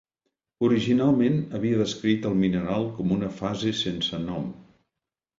Originalment 0.67 1.35
havia 1.57 1.81
descrit 1.81 2.25
el 2.29 2.37
mineral 2.43 2.85
com 2.95 3.13
una 3.17 3.29
fase 3.41 3.75
sense 3.81 4.21
nom. 4.23 4.49